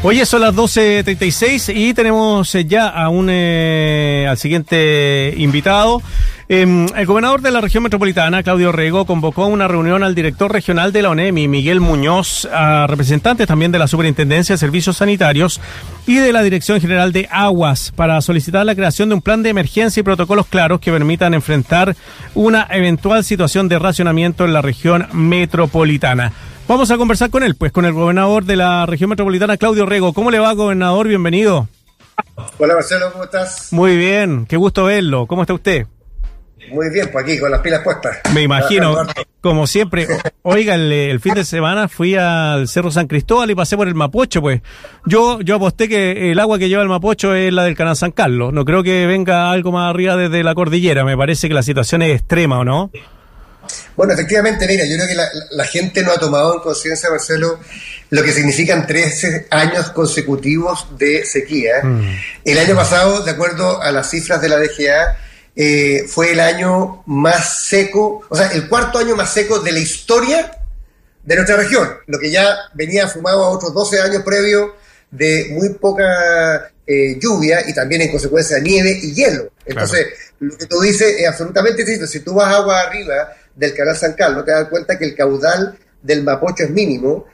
[0.00, 6.00] Hoy son las 12.36 y tenemos eh, ya a un, eh, al siguiente invitado.
[6.48, 10.92] Em, el gobernador de la región metropolitana, Claudio Rego, convocó una reunión al director regional
[10.92, 15.60] de la ONEMI, Miguel Muñoz, a representantes también de la Superintendencia de Servicios Sanitarios
[16.06, 19.50] y de la Dirección General de Aguas para solicitar la creación de un plan de
[19.50, 21.96] emergencia y protocolos claros que permitan enfrentar
[22.36, 26.32] una eventual situación de racionamiento en la región metropolitana.
[26.68, 30.12] Vamos a conversar con él, pues con el gobernador de la región metropolitana, Claudio Rego.
[30.12, 31.08] ¿Cómo le va, gobernador?
[31.08, 31.66] Bienvenido.
[32.58, 33.72] Hola, Marcelo, ¿cómo estás?
[33.72, 35.26] Muy bien, qué gusto verlo.
[35.26, 35.86] ¿Cómo está usted?
[36.70, 38.18] Muy bien, pues aquí con las pilas puestas.
[38.34, 38.98] Me imagino,
[39.40, 40.06] como siempre.
[40.42, 44.42] Oiga, el, fin de semana fui al Cerro San Cristóbal y pasé por el Mapocho,
[44.42, 44.60] pues.
[45.06, 48.10] Yo, yo aposté que el agua que lleva el Mapocho es la del canal San
[48.10, 48.52] Carlos.
[48.52, 51.02] No creo que venga algo más arriba desde la cordillera.
[51.02, 52.90] Me parece que la situación es extrema, ¿o no?
[53.96, 55.14] Bueno, efectivamente, mira, yo creo que
[55.50, 57.58] la, gente no ha tomado en conciencia, Marcelo,
[58.10, 61.82] lo que significan 13 años consecutivos de sequía.
[61.82, 62.16] Mm.
[62.44, 65.18] El año pasado, de acuerdo a las cifras de la DGA,
[65.56, 69.80] eh, fue el año más seco, o sea, el cuarto año más seco de la
[69.80, 70.52] historia
[71.24, 74.70] de nuestra región, lo que ya venía sumado a otros 12 años previos
[75.10, 79.50] de muy poca eh, lluvia y también en consecuencia nieve y hielo.
[79.66, 80.06] Entonces,
[80.40, 82.06] lo que tú dices es absolutamente cierto.
[82.06, 85.76] Si tú vas agua arriba del canal San Carlos, te das cuenta que el caudal
[86.00, 87.26] del Mapocho es mínimo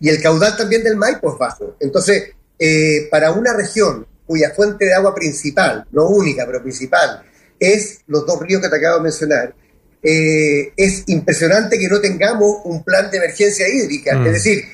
[0.00, 1.76] y el caudal también del Maipo es bajo.
[1.80, 7.22] Entonces, eh, para una región cuya fuente de agua principal, no única, pero principal,
[7.58, 9.54] es los dos ríos que te acabo de mencionar,
[10.02, 14.16] eh, es impresionante que no tengamos un plan de emergencia hídrica.
[14.16, 14.26] Mm.
[14.26, 14.64] Es decir,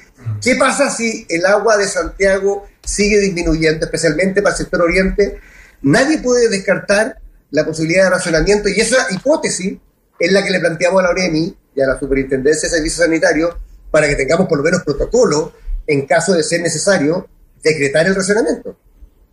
[0.43, 5.41] ¿qué pasa si el agua de Santiago sigue disminuyendo, especialmente para el sector oriente?
[5.83, 7.19] Nadie puede descartar
[7.51, 9.79] la posibilidad de racionamiento y esa hipótesis
[10.19, 13.57] es la que le planteamos a la OREMI y a la Superintendencia de Servicios Sanitarios
[13.91, 15.53] para que tengamos por lo menos protocolo
[15.87, 17.29] en caso de ser necesario
[17.63, 18.77] decretar el racionamiento.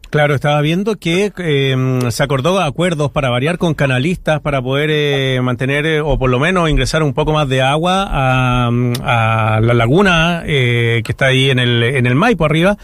[0.10, 5.42] Claro, estaba viendo que em, se acordó acuerdos para variar con canalistas para poder eh,
[5.42, 10.44] mantener eh, o por lo menos ingresar un poco más de agua a, la laguna
[10.46, 12.78] eh, que está ahí en el, en el Maipo arriba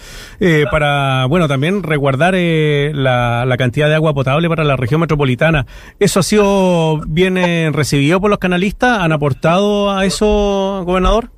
[0.71, 5.65] para, bueno, también resguardar la, la, cantidad de agua potable para la región metropolitana.
[5.99, 8.99] ¿Eso ha sido bien recibido por los canalistas?
[8.99, 11.29] ¿Han aportado a eso, gobernador?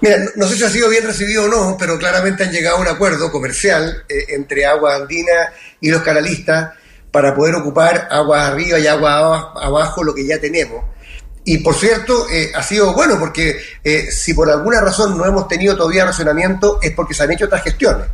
[0.00, 2.80] Mira, no, sé si ha sido bien recibido o no, pero claramente han llegado a
[2.80, 6.72] un acuerdo comercial eh, entre Agua Andina y los canalistas
[7.10, 10.84] para poder ocupar agua arriba y agua abajo, lo que ya tenemos.
[11.44, 15.46] Y por cierto, eh, ha sido bueno porque eh, si por alguna razón no hemos
[15.46, 18.06] tenido todavía racionamiento es porque se han hecho otras gestiones.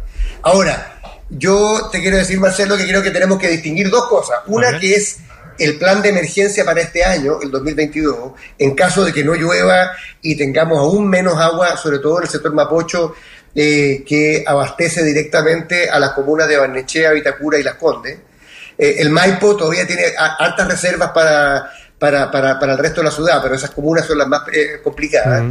[0.42, 1.00] Ahora,
[1.30, 4.40] yo te quiero decir, Marcelo, que creo que tenemos que distinguir dos cosas.
[4.46, 5.18] Una que es
[5.60, 9.92] el plan de emergencia para este año, el 2022, en caso de que no llueva
[10.22, 13.14] y tengamos aún menos agua, sobre todo en el sector Mapocho,
[13.54, 18.18] eh, que abastece directamente a las comunas de Barnechea, Vitacura y Las Condes.
[18.78, 23.10] Eh, el Maipo todavía tiene altas reservas para, para, para, para, el resto de la
[23.10, 25.44] ciudad, pero esas comunas son las más eh, complicadas.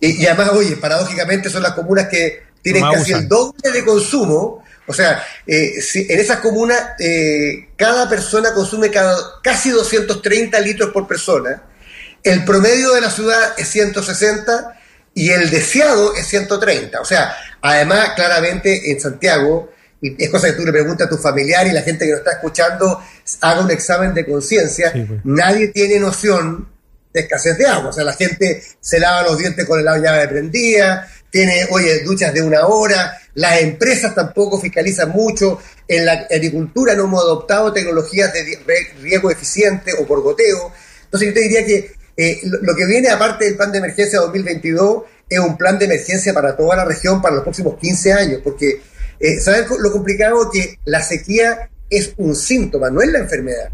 [0.00, 4.92] y, además, oye, paradójicamente son las comunas que tienen casi el doble de consumo o
[4.92, 11.62] sea, eh, en esas comunas eh, cada persona consume cada, casi 230 litros por persona.
[12.22, 14.80] El promedio de la ciudad es 160
[15.14, 17.00] y el deseado es 130.
[17.00, 19.70] O sea, además, claramente en Santiago,
[20.00, 22.20] y es cosa que tú le preguntas a tu familiar y la gente que nos
[22.20, 23.00] está escuchando
[23.40, 25.20] haga un examen de conciencia, pues.
[25.24, 26.68] nadie tiene noción
[27.12, 27.90] de escasez de agua.
[27.90, 32.00] O sea, la gente se lava los dientes con el agua de prendida, tiene, oye,
[32.00, 37.72] duchas de una hora, las empresas tampoco fiscalizan mucho, en la agricultura no hemos adoptado
[37.72, 38.58] tecnologías de
[39.00, 40.70] riego eficiente o por goteo.
[41.04, 45.04] Entonces yo te diría que eh, lo que viene aparte del plan de emergencia 2022
[45.26, 48.82] es un plan de emergencia para toda la región para los próximos 15 años, porque
[49.18, 50.50] eh, ¿sabes lo complicado?
[50.50, 53.70] Que la sequía es un síntoma, no es la enfermedad.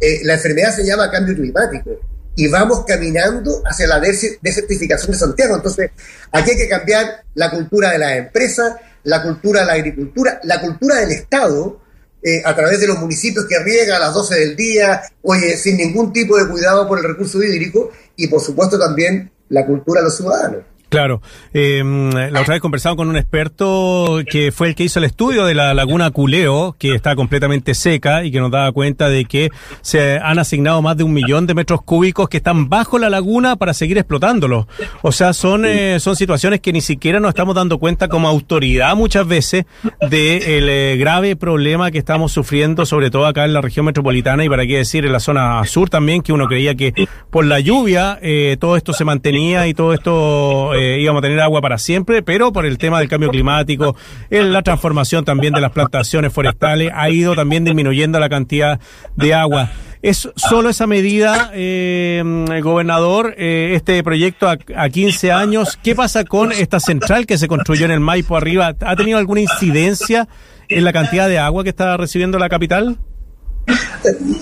[0.00, 5.56] Eh, la enfermedad se llama cambio climático y vamos caminando hacia la desertificación de Santiago.
[5.56, 5.90] Entonces,
[6.32, 10.60] aquí hay que cambiar la cultura de las empresas, la cultura de la agricultura, la
[10.60, 11.80] cultura del Estado,
[12.22, 15.76] eh, a través de los municipios que riega a las 12 del día, oye, sin
[15.76, 20.04] ningún tipo de cuidado por el recurso hídrico, y por supuesto también la cultura de
[20.04, 20.64] los ciudadanos.
[20.90, 21.22] Claro.
[21.54, 25.44] Eh, la otra vez conversamos con un experto que fue el que hizo el estudio
[25.44, 29.50] de la laguna Culeo, que está completamente seca y que nos daba cuenta de que
[29.82, 33.54] se han asignado más de un millón de metros cúbicos que están bajo la laguna
[33.54, 34.66] para seguir explotándolo.
[35.02, 38.96] O sea, son, eh, son situaciones que ni siquiera nos estamos dando cuenta como autoridad
[38.96, 39.66] muchas veces
[40.00, 44.44] del de eh, grave problema que estamos sufriendo, sobre todo acá en la región metropolitana
[44.44, 46.92] y para qué decir en la zona sur también, que uno creía que
[47.30, 51.40] por la lluvia eh, todo esto se mantenía y todo esto eh, íbamos a tener
[51.40, 53.96] agua para siempre, pero por el tema del cambio climático,
[54.30, 58.80] en la transformación también de las plantaciones forestales, ha ido también disminuyendo la cantidad
[59.16, 59.70] de agua.
[60.02, 62.22] ¿Es solo esa medida, eh,
[62.62, 65.78] gobernador, eh, este proyecto a, a, 15 años?
[65.82, 68.74] ¿Qué pasa con esta central que se construyó en el Maipo arriba?
[68.80, 70.26] ¿Ha tenido alguna incidencia
[70.70, 72.98] en la cantidad de agua que está recibiendo la capital?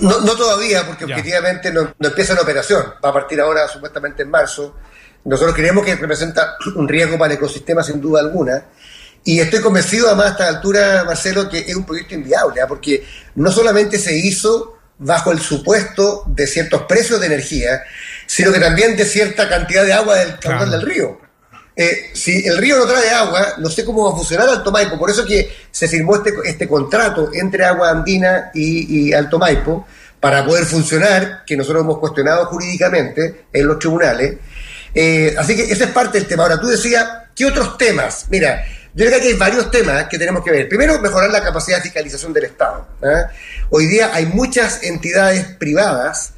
[0.01, 1.17] No, no todavía, porque ya.
[1.17, 2.85] objetivamente no, no, empieza la operación.
[3.05, 4.77] Va a partir ahora supuestamente en marzo.
[5.25, 8.65] Nosotros creemos que representa un riesgo para el ecosistema sin duda alguna.
[9.25, 12.65] Y estoy convencido además a esta altura, Marcelo, que es un proyecto inviable, ¿eh?
[12.67, 13.05] porque
[13.35, 17.83] no solamente se hizo bajo el supuesto de ciertos precios de energía,
[18.27, 20.71] sino que también de cierta cantidad de agua del caudal claro.
[20.71, 21.21] del río.
[21.81, 24.99] Eh, si el río no trae agua, no sé cómo va a funcionar Alto Maipo,
[24.99, 29.87] por eso que se firmó este, este contrato entre Agua Andina y, y, Alto Maipo
[30.19, 34.39] para poder funcionar, que nosotros hemos cuestionado jurídicamente en los tribunales.
[34.95, 36.45] Eh, así que esa es parte del tema.
[36.45, 38.27] Ahora, tú decías, ¿qué otros temas?
[38.31, 38.65] Mira,
[38.95, 40.69] yo creo que hay varios temas que tenemos que ver.
[40.69, 42.87] Primero, mejorar la capacidad de fiscalización del Estado.
[43.03, 43.25] ¿eh?
[43.71, 46.33] Hoy día hay muchas entidades privadas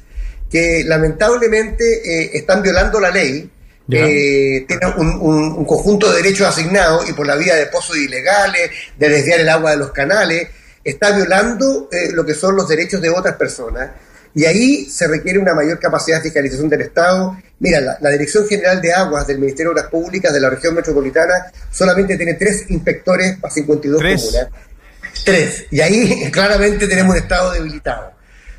[0.49, 3.49] que lamentablemente eh, están violando la ley,
[3.89, 7.97] eh, tienen un, un, un, conjunto de derechos asignados y por la vía de pozos
[7.97, 10.49] ilegales, de desviar el agua de los canales,
[10.83, 13.91] está violando eh, lo que son los derechos de otras personas.
[14.33, 17.37] Y ahí se requiere una mayor capacidad de fiscalización del Estado.
[17.59, 20.73] Mira, la, la, Dirección General de Aguas del Ministerio de Obras Públicas de la región
[20.73, 24.21] metropolitana solamente tiene tres inspectores para 52 ¿Tres?
[24.21, 24.47] comunas.
[25.25, 25.65] Tres.
[25.71, 28.11] Y ahí claramente tenemos un Estado debilitado.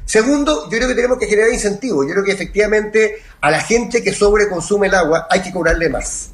[0.05, 2.07] Segundo, yo creo que tenemos que generar incentivos.
[2.07, 6.31] Yo creo que efectivamente a la gente que sobreconsume el agua hay que cobrarle más.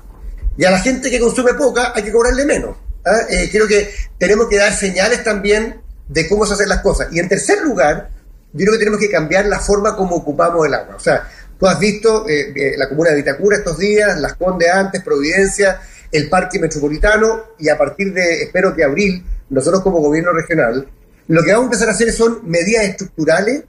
[0.57, 2.77] Y a la gente que consume poca hay que cobrarle menos.
[3.07, 3.21] ¿ah?
[3.31, 7.09] Eh, creo que tenemos que dar señales también de cómo se hacen las cosas.
[7.13, 8.11] Y en tercer lugar,
[8.53, 10.97] yo creo que tenemos que cambiar la forma como ocupamos el agua.
[10.97, 11.29] O sea,
[11.59, 15.81] tú has visto eh, eh, la comuna de Vitacura estos días, Las Condes antes, Providencia,
[16.11, 20.89] el Parque Metropolitano, y a partir de, espero que abril, nosotros como gobierno regional,
[21.27, 23.65] lo que vamos a empezar a hacer son medidas estructurales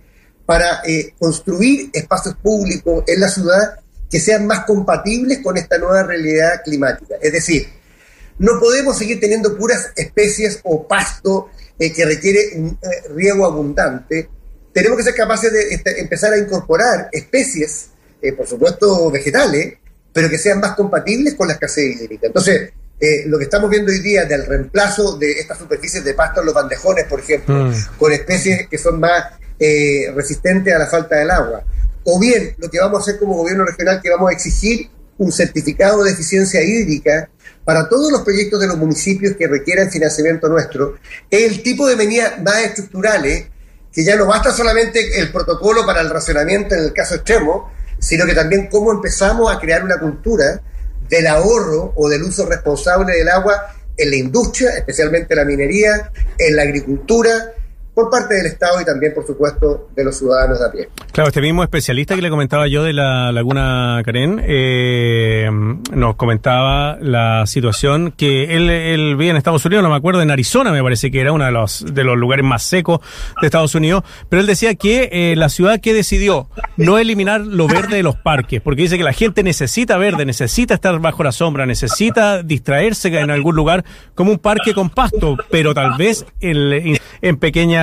[0.45, 3.79] para eh, construir espacios públicos en la ciudad
[4.09, 7.15] que sean más compatibles con esta nueva realidad climática.
[7.21, 7.67] Es decir,
[8.39, 12.77] no podemos seguir teniendo puras especies o pasto que requiere un
[13.15, 14.29] riego abundante.
[14.73, 17.89] Tenemos que ser capaces de este, empezar a incorporar especies,
[18.21, 19.75] eh, por supuesto vegetales,
[20.13, 22.27] pero que sean más compatibles con la escasez hídrica.
[22.27, 26.41] Entonces, eh, lo que estamos viendo hoy día del reemplazo de estas superficies de pasto
[26.41, 27.97] en los bandejones, por ejemplo, mm.
[27.97, 29.23] con especies que son más
[29.57, 31.63] eh, resistentes a la falta del agua.
[32.03, 35.31] O bien, lo que vamos a hacer como gobierno regional, que vamos a exigir un
[35.31, 37.29] certificado de eficiencia hídrica
[37.63, 40.97] para todos los proyectos de los municipios que requieran financiamiento nuestro,
[41.29, 43.47] es el tipo de medidas más estructurales,
[43.91, 48.25] que ya no basta solamente el protocolo para el racionamiento en el caso extremo, sino
[48.25, 50.61] que también cómo empezamos a crear una cultura
[51.09, 56.55] del ahorro o del uso responsable del agua en la industria, especialmente la minería, en
[56.55, 57.53] la agricultura,
[57.93, 60.89] por parte del Estado y también, por supuesto, de los ciudadanos de a pie.
[61.11, 65.49] Claro, este mismo especialista que le comentaba yo de la Laguna Karen eh,
[65.93, 70.31] nos comentaba la situación que él, él vive en Estados Unidos, no me acuerdo, en
[70.31, 72.99] Arizona me parece que era uno de los, de los lugares más secos
[73.41, 76.47] de Estados Unidos, pero él decía que eh, la ciudad que decidió
[76.77, 80.75] no eliminar lo verde de los parques, porque dice que la gente necesita verde, necesita
[80.75, 83.83] estar bajo la sombra, necesita distraerse en algún lugar
[84.15, 87.78] como un parque con pasto, pero tal vez en, en pequeña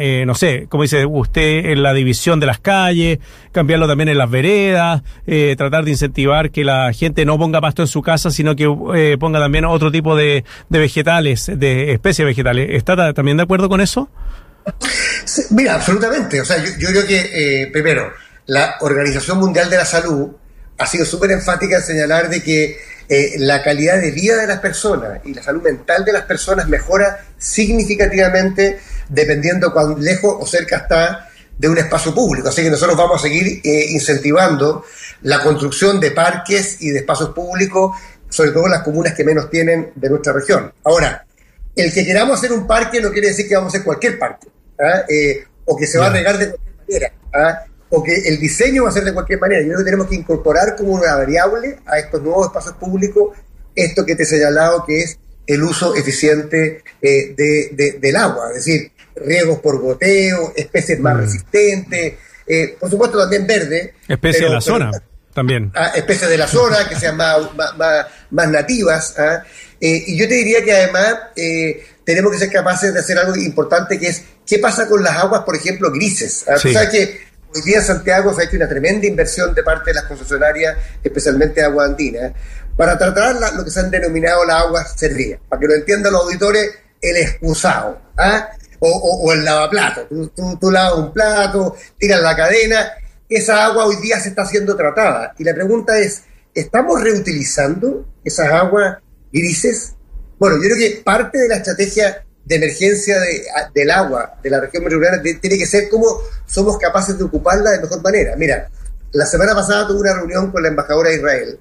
[0.00, 3.18] eh, no sé, como dice usted, en la división de las calles,
[3.52, 7.82] cambiarlo también en las veredas, eh, tratar de incentivar que la gente no ponga pasto
[7.82, 12.68] en su casa, sino que eh, ponga también otro tipo de, vegetales, de especies vegetales.
[12.70, 14.08] ¿Está también de acuerdo con eso?
[15.24, 16.40] Sí, mira, absolutamente.
[16.40, 18.12] O sea, yo, creo que, primero,
[18.46, 20.30] la Organización Mundial de la Salud
[20.78, 22.76] ha sido súper enfática en señalar de que
[23.38, 27.24] la calidad de vida de las personas y la salud mental de las personas mejora
[27.38, 32.48] significativamente dependiendo cuán lejos o cerca está de un espacio público.
[32.48, 34.84] Así que nosotros vamos a seguir eh, incentivando
[35.22, 37.96] la construcción de parques y de espacios públicos,
[38.28, 40.72] sobre todo en las comunas que menos tienen de nuestra región.
[40.82, 41.24] Ahora,
[41.76, 44.48] el que queramos hacer un parque no quiere decir que vamos a hacer cualquier parque,
[44.80, 45.04] ¿ah?
[45.08, 47.64] eh, o que se va a regar de cualquier manera, ¿ah?
[47.90, 49.62] o que el diseño va a ser de cualquier manera.
[49.62, 53.30] Yo creo que tenemos que incorporar como una variable a estos nuevos espacios públicos
[53.74, 58.50] esto que te he señalado, que es el uso eficiente eh, de, de, del agua,
[58.50, 61.18] es decir, riegos por goteo, especies más mm.
[61.18, 62.14] resistentes,
[62.46, 63.94] eh, por supuesto también verde.
[64.08, 64.90] Especies de la zona
[65.34, 65.72] también.
[65.74, 69.18] Ah, especies de la zona que sean más, más, más nativas.
[69.18, 69.42] ¿ah?
[69.80, 73.36] Eh, y yo te diría que además eh, tenemos que ser capaces de hacer algo
[73.36, 76.44] importante que es qué pasa con las aguas, por ejemplo, grises.
[76.48, 76.56] ¿ah?
[76.56, 76.68] Sí.
[76.68, 77.20] Tú sabes que
[77.54, 80.76] hoy día en Santiago se ha hecho una tremenda inversión de parte de las concesionarias,
[81.02, 82.32] especialmente Agua Andina,
[82.76, 85.40] para tratar lo que se han denominado las aguas servidas.
[85.48, 88.50] Para que lo entiendan los auditores, el excusado ¿ah?
[88.80, 90.06] O, el lavaplato.
[90.34, 92.92] Tú, tú, lavas un plato, tiras la cadena,
[93.28, 95.34] esa agua hoy día se está siendo tratada.
[95.38, 96.22] Y la pregunta es,
[96.54, 98.98] ¿estamos reutilizando esas aguas
[99.32, 99.94] grises?
[100.38, 103.16] Bueno, yo creo que parte de la estrategia de emergencia
[103.74, 106.06] del agua de la región metropolitana tiene que ser cómo
[106.46, 108.36] somos capaces de ocuparla de mejor manera.
[108.36, 108.68] Mira,
[109.12, 111.58] la semana pasada tuve una reunión con la embajadora de Israel,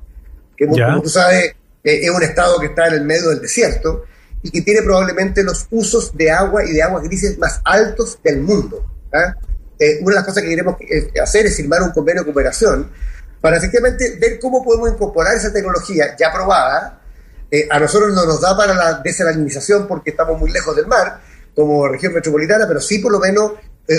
[0.58, 4.06] que como tú sabes eh, es un estado que está en el medio del desierto
[4.44, 8.42] y que tiene probablemente los usos de agua y de aguas grises más altos del
[8.42, 8.86] mundo.
[9.14, 9.34] ¿ah?
[9.80, 12.92] Eh, una de las cosas que queremos eh, hacer es firmar un convenio de cooperación
[13.40, 17.02] para efectivamente ver cómo podemos incorporar esa tecnología ya probada.
[17.50, 21.22] Eh, a nosotros no nos da para la desalinización porque estamos muy lejos del mar,
[21.56, 23.54] como región metropolitana, pero sí por lo menos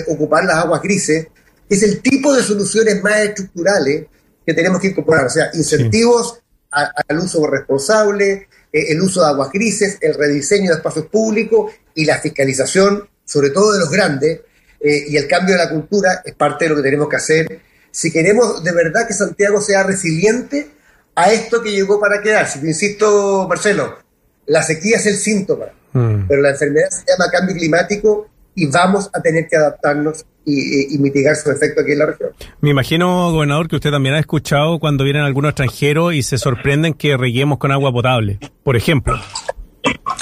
[0.08, 1.28] ocupar las aguas grises.
[1.68, 4.06] Es el tipo de soluciones más estructurales
[4.44, 8.48] que tenemos que incorporar, o sea, incentivos al uso responsable,
[8.92, 13.72] el uso de aguas grises, el rediseño de espacios públicos y la fiscalización, sobre todo
[13.72, 14.40] de los grandes,
[14.80, 17.60] eh, y el cambio de la cultura es parte de lo que tenemos que hacer
[17.94, 20.68] si queremos de verdad que Santiago sea resiliente
[21.14, 22.58] a esto que llegó para quedarse.
[22.58, 23.98] Te insisto, Marcelo,
[24.46, 26.26] la sequía es el síntoma, mm.
[26.26, 31.36] pero la enfermedad se llama cambio climático y vamos a tener que adaptarnos y, mitigar
[31.36, 32.30] su efecto aquí en la región.
[32.60, 36.94] Me imagino, gobernador, que usted también ha escuchado cuando vienen algunos extranjeros y se sorprenden
[36.94, 39.18] que reguemos con agua potable, por ejemplo.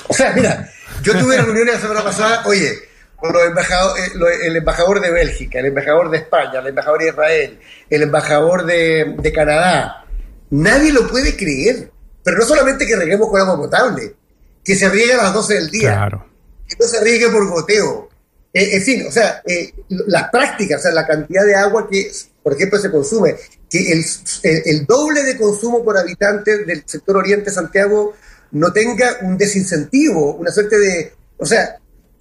[0.08, 0.70] O sea, mira,
[1.02, 2.68] yo tuve reuniones la semana pasada, oye,
[3.22, 7.58] eh, el embajador de Bélgica, el embajador de España, el embajador de Israel,
[7.88, 10.04] el embajador de, Canadá.
[10.50, 11.90] Nadie lo puede creer.
[12.24, 14.14] Pero no solamente que reguemos con agua potable,
[14.64, 16.08] que se riegue a las 12 del día.
[16.68, 18.08] Que no se riegue por goteo.
[18.52, 22.10] Eh, en fin, o sea, eh, las prácticas, o sea, la cantidad de agua que,
[22.42, 23.36] por ejemplo, se consume,
[23.68, 24.04] que el,
[24.42, 28.14] el doble de consumo por habitante del sector oriente Santiago
[28.52, 31.12] no tenga un desincentivo, una suerte de...
[31.38, 31.78] O sea,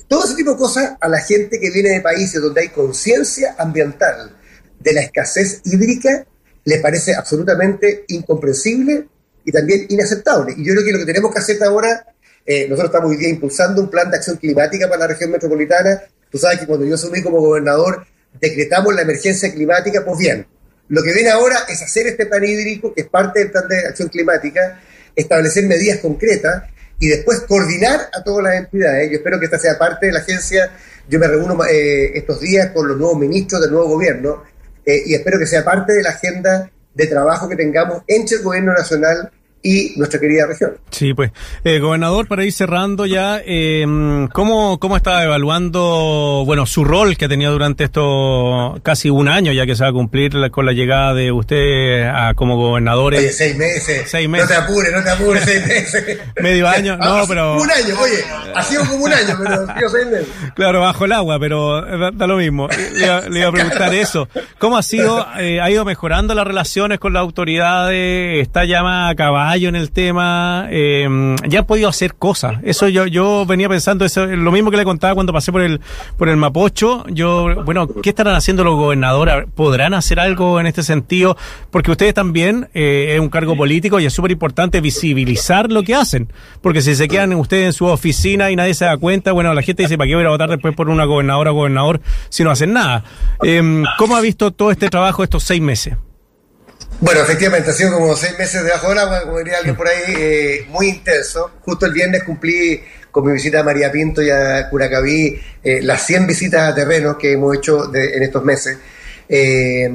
[0.07, 3.55] todo ese tipo de cosas a la gente que viene de países donde hay conciencia
[3.57, 4.35] ambiental
[4.79, 6.25] de la escasez hídrica
[6.63, 9.07] le parece absolutamente incomprensible
[9.43, 10.53] y también inaceptable.
[10.57, 12.05] Y yo creo que lo que tenemos que hacer ahora,
[12.45, 16.01] eh, nosotros estamos hoy día impulsando un plan de acción climática para la región metropolitana.
[16.31, 18.05] Tú sabes que cuando yo asumí como gobernador
[18.39, 20.47] decretamos la emergencia climática, pues bien,
[20.87, 23.87] lo que viene ahora es hacer este plan hídrico, que es parte del plan de
[23.87, 24.81] acción climática,
[25.15, 26.63] establecer medidas concretas
[26.99, 29.09] y después coordinar a todas las entidades.
[29.09, 30.71] Yo espero que esta sea parte de la agencia.
[31.09, 34.43] Yo me reúno eh, estos días con los nuevos ministros del nuevo gobierno
[34.85, 38.43] eh, y espero que sea parte de la agenda de trabajo que tengamos entre el
[38.43, 39.31] gobierno nacional
[39.63, 40.77] y nuestra querida región.
[40.89, 41.31] Sí, pues,
[41.63, 43.85] eh, gobernador, para ir cerrando ya, eh,
[44.33, 49.51] ¿cómo, ¿cómo está evaluando, bueno, su rol que ha tenido durante esto casi un año,
[49.51, 53.13] ya que se va a cumplir con la llegada de usted a, como gobernador?
[53.13, 54.09] Oye, seis meses.
[54.09, 54.49] Seis meses.
[54.49, 56.19] No te apures, no te apures, seis meses.
[56.41, 57.61] Medio año, no, pero...
[57.61, 58.23] Un año, oye,
[58.55, 60.27] ha sido como un año, pero ha sido seis meses.
[60.55, 62.67] Claro, bajo el agua, pero da, lo mismo.
[63.29, 64.27] Le, iba a preguntar eso.
[64.57, 68.41] ¿Cómo ha sido, eh, ha ido mejorando las relaciones con las autoridades?
[68.41, 69.50] ¿Está ya más acabada?
[69.55, 72.55] En el tema, eh, ya han podido hacer cosas.
[72.63, 75.81] Eso yo, yo venía pensando, eso lo mismo que le contaba cuando pasé por el,
[76.17, 77.05] por el Mapocho.
[77.09, 79.45] Yo, bueno, ¿qué estarán haciendo los gobernadores?
[79.53, 81.37] ¿Podrán hacer algo en este sentido?
[81.69, 85.95] Porque ustedes también, eh, es un cargo político y es súper importante visibilizar lo que
[85.95, 86.31] hacen.
[86.61, 89.61] Porque si se quedan ustedes en su oficina y nadie se da cuenta, bueno, la
[89.61, 92.51] gente dice, ¿para qué voy a votar después por una gobernadora o gobernador si no
[92.51, 93.03] hacen nada?
[93.43, 95.95] Eh, ¿Cómo ha visto todo este trabajo estos seis meses?
[97.01, 100.13] Bueno, efectivamente, ha sido como seis meses debajo del agua, como diría alguien por ahí,
[100.15, 101.49] eh, muy intenso.
[101.61, 102.79] Justo el viernes cumplí
[103.09, 107.17] con mi visita a María Pinto y a Curacaví eh, las 100 visitas a terrenos
[107.17, 108.77] que hemos hecho en estos meses.
[109.27, 109.91] Eh,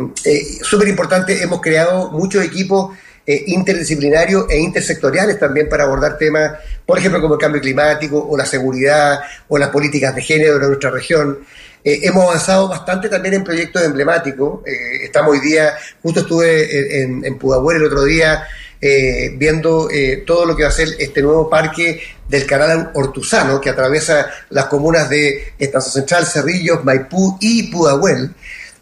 [0.62, 7.20] Súper importante, hemos creado muchos equipos interdisciplinarios e intersectoriales también para abordar temas, por ejemplo,
[7.20, 11.38] como el cambio climático o la seguridad o las políticas de género de nuestra región.
[11.86, 14.66] Eh, hemos avanzado bastante también en proyectos emblemáticos.
[14.66, 18.44] Eh, estamos hoy día, justo estuve en, en Pudahuel el otro día
[18.80, 19.88] eh, viendo
[20.26, 24.64] todo lo que va a ser este nuevo parque del canal Hortuzano que atraviesa las
[24.64, 28.34] comunas de Estancia Central, Cerrillos, Maipú y Pudahuel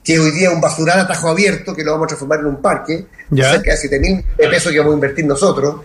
[0.02, 2.46] que hoy día es un basural a tajo abierto que lo vamos a transformar en
[2.46, 5.76] un parque, cerca de 7 mil pesos que vamos a invertir nosotros.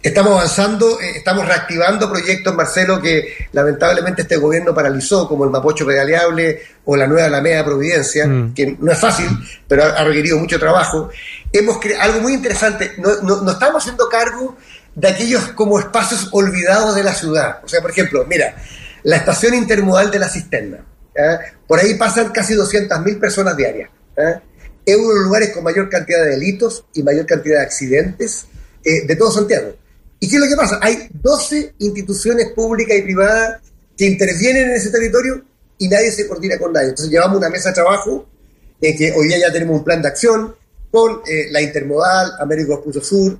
[0.00, 5.84] Estamos avanzando, eh, estamos reactivando proyectos, Marcelo, que lamentablemente este gobierno paralizó, como el Mapocho
[5.84, 8.54] Pedaleable o la nueva Alameda Providencia, mm.
[8.54, 9.26] que no es fácil,
[9.66, 11.10] pero ha, requerido mucho trabajo.
[11.52, 14.56] Hemos algo muy interesante, no, no, estamos haciendo cargo
[14.94, 17.58] de aquellos como espacios olvidados de la ciudad.
[17.64, 18.54] O sea, por ejemplo, mira,
[19.02, 20.78] la estación intermodal de la cisterna.
[21.66, 23.90] Por ahí pasan casi 200.000 personas diarias.
[24.86, 28.46] Es uno de los lugares con mayor cantidad de delitos y mayor cantidad de accidentes
[28.84, 29.74] eh, de todo Santiago.
[30.20, 30.78] ¿Y qué es lo que pasa?
[30.82, 33.60] Hay 12 instituciones públicas y privadas
[33.96, 35.42] que intervienen en ese territorio
[35.78, 36.88] y nadie se coordina con nadie.
[36.88, 38.26] Entonces llevamos una mesa de trabajo,
[38.80, 40.54] eh, que hoy día ya tenemos un plan de acción
[40.90, 43.36] con eh, la Intermodal, Américo Espuso Sur,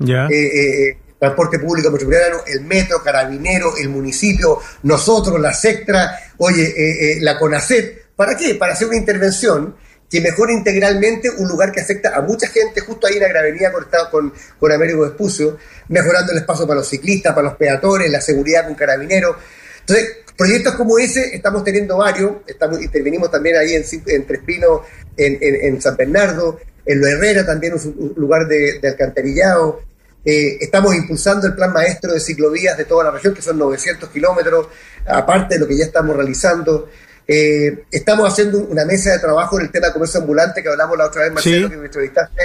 [1.19, 8.15] Transporte Público Metropolitano, el Metro, Carabinero, el municipio, nosotros, la SECTRA, oye, la CONACET.
[8.15, 8.55] ¿Para qué?
[8.55, 9.75] Para hacer una intervención
[10.11, 13.73] que mejore integralmente un lugar que afecta a mucha gente, justo ahí en la gravedad
[13.73, 18.21] conectado con, con Américo Espucio, mejorando el espacio para los ciclistas, para los peatones, la
[18.21, 19.37] seguridad con carabineros.
[19.81, 24.83] Entonces, proyectos como ese estamos teniendo varios, estamos, intervenimos también ahí en, en Trespino,
[25.17, 29.83] en, en, San Bernardo, en Lo Herrera también un, lugar de, alcantarillado.
[30.25, 34.09] Eh, estamos impulsando el plan maestro de ciclovías de toda la región, que son 900
[34.11, 34.69] kilómetros,
[35.07, 36.89] aparte de lo que ya estamos realizando.
[37.31, 40.97] Eh, estamos haciendo una mesa de trabajo en el tema de comercio ambulante que hablamos
[40.97, 42.43] la otra vez, Marcelo, que me entrevistaste.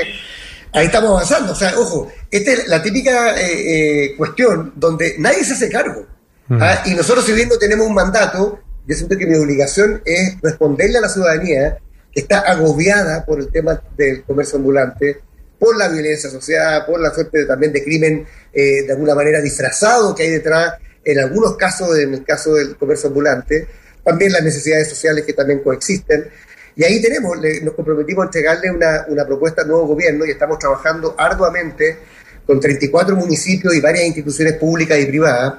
[0.73, 1.53] Ahí estamos avanzando.
[1.53, 6.05] O sea, ojo, esta es la típica eh, eh, cuestión donde nadie se hace cargo.
[6.49, 6.61] Mm.
[6.61, 6.83] ¿ah?
[6.85, 10.97] Y nosotros, si bien no tenemos un mandato, yo siento que mi obligación es responderle
[10.97, 11.77] a la ciudadanía
[12.11, 15.21] que está agobiada por el tema del comercio ambulante,
[15.57, 20.23] por la violencia asociada, por la suerte también de crimen de alguna manera disfrazado que
[20.23, 20.73] hay detrás,
[21.03, 23.67] en algunos casos, en el caso del comercio ambulante
[24.03, 26.29] también las necesidades sociales que también coexisten.
[26.75, 30.57] Y ahí tenemos, nos comprometimos a entregarle una, una propuesta al nuevo gobierno y estamos
[30.59, 31.99] trabajando arduamente
[32.45, 35.53] con 34 municipios y varias instituciones públicas y privadas.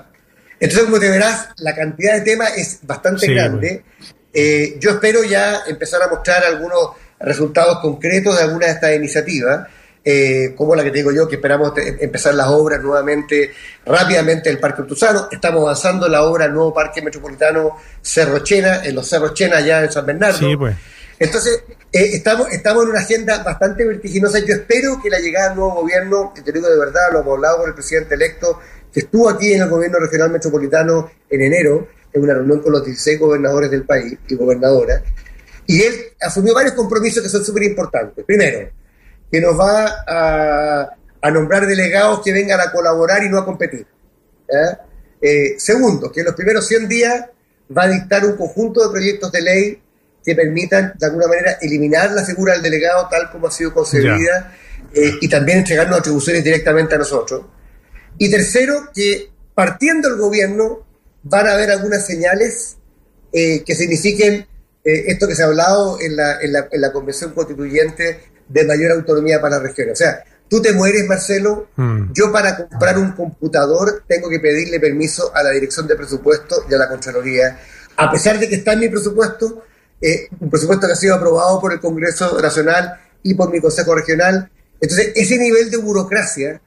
[0.58, 3.84] Entonces, como te verás, la cantidad de temas es bastante grande.
[4.32, 9.68] Eh, yo espero ya empezar a mostrar algunos resultados concretos de algunas de estas iniciativas.
[10.06, 13.52] Eh, como la que te digo yo, que esperamos empezar las obras nuevamente
[13.87, 15.28] rápidamente del Parque Utusano.
[15.32, 19.82] Estamos avanzando la obra del nuevo Parque Metropolitano Cerro Chena, en los Cerros Chena, allá
[19.82, 20.46] en San Bernardo.
[20.58, 20.76] Pues.
[21.18, 24.40] Entonces, eh, estamos, estamos en una agenda bastante vertiginosa.
[24.40, 27.37] Yo espero que la llegada del nuevo gobierno, y te digo de verdad, lo hemos
[27.37, 28.61] hablado con el presidente electo,
[28.92, 32.84] que estuvo aquí en el gobierno regional metropolitano en enero, en una reunión con los
[32.84, 35.02] 16 gobernadores del país y gobernadoras,
[35.66, 38.24] y él asumió varios compromisos que son súper importantes.
[38.24, 38.68] Primero,
[39.35, 43.85] que nos va a, nombrar delegados que vengan a colaborar y no a competir.
[45.20, 47.25] Eh, segundo, que en los primeros 100 días
[47.77, 49.83] va a dictar un conjunto de proyectos de ley
[50.25, 54.55] que permitan, de alguna manera, eliminar la figura del delegado tal como ha sido concebida
[54.94, 57.44] eh, y también entregarnos atribuciones directamente a nosotros.
[58.16, 60.87] Y tercero, que partiendo del gobierno
[61.25, 62.77] van a haber algunas señales
[63.33, 64.47] eh, que signifiquen
[64.85, 68.92] esto que se ha hablado en la, en la, en la Convención Constituyente de mayor
[68.92, 69.94] autonomía para las regiones.
[69.94, 72.12] O sea, tú te mueres, Marcelo, mm.
[72.12, 76.74] yo para comprar un computador tengo que pedirle permiso a la Dirección de Presupuesto y
[76.74, 77.59] a la Contraloría,
[77.96, 79.64] a pesar de que está en mi presupuesto,
[80.00, 83.94] eh, un presupuesto que ha sido aprobado por el Congreso Nacional y por mi Consejo
[83.94, 84.50] Regional.
[84.80, 86.61] Entonces, ese nivel de burocracia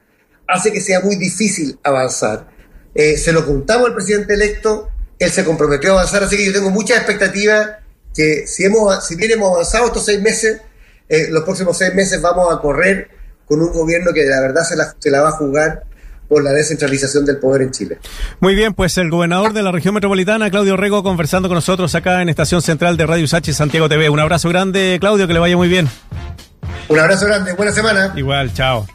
[0.46, 2.48] hace que sea muy difícil avanzar.
[2.94, 4.88] Eh, se lo contamos al presidente electo,
[5.18, 7.76] él se comprometió a avanzar, así que yo tengo muchas expectativas
[8.14, 10.60] que si, hemos, si bien hemos avanzado estos seis meses,
[11.08, 13.08] eh, los próximos seis meses vamos a correr
[13.46, 15.84] con un gobierno que la verdad se la, se la va a jugar
[16.28, 17.98] por la descentralización del poder en Chile.
[18.40, 22.20] Muy bien, pues el gobernador de la región metropolitana, Claudio Rego, conversando con nosotros acá
[22.20, 24.10] en Estación Central de Radio USH Santiago TV.
[24.10, 25.88] Un abrazo grande, Claudio, que le vaya muy bien.
[26.88, 28.12] Un abrazo grande, buena semana.
[28.14, 28.86] Igual, chao.